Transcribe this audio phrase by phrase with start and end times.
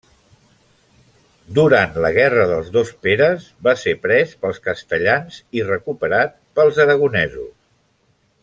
[1.57, 7.51] Durant la Guerra dels dos Peres va ser pres pels castellans i recuperat pels aragonesos.